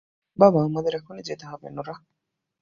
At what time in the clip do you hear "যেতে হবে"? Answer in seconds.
1.23-1.67